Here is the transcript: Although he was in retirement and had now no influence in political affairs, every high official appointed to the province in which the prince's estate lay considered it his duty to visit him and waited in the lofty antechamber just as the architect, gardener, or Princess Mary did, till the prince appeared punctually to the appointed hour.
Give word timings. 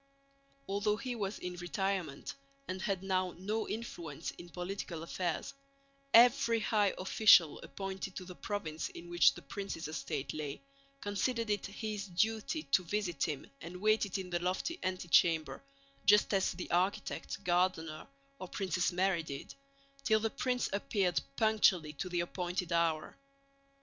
Although 0.67 0.97
he 0.97 1.13
was 1.13 1.37
in 1.37 1.57
retirement 1.57 2.33
and 2.67 2.81
had 2.81 3.03
now 3.03 3.35
no 3.37 3.69
influence 3.69 4.31
in 4.31 4.49
political 4.49 5.03
affairs, 5.03 5.53
every 6.11 6.59
high 6.59 6.95
official 6.97 7.59
appointed 7.59 8.15
to 8.15 8.25
the 8.25 8.33
province 8.33 8.89
in 8.89 9.11
which 9.11 9.35
the 9.35 9.43
prince's 9.43 9.87
estate 9.87 10.33
lay 10.33 10.59
considered 11.01 11.51
it 11.51 11.67
his 11.67 12.07
duty 12.07 12.63
to 12.63 12.83
visit 12.83 13.25
him 13.27 13.45
and 13.61 13.77
waited 13.79 14.17
in 14.17 14.31
the 14.31 14.39
lofty 14.39 14.79
antechamber 14.81 15.61
just 16.07 16.33
as 16.33 16.53
the 16.53 16.71
architect, 16.71 17.37
gardener, 17.43 18.07
or 18.39 18.47
Princess 18.47 18.91
Mary 18.91 19.21
did, 19.21 19.53
till 20.03 20.19
the 20.19 20.31
prince 20.31 20.67
appeared 20.73 21.21
punctually 21.35 21.93
to 21.93 22.09
the 22.09 22.21
appointed 22.21 22.71
hour. 22.73 23.15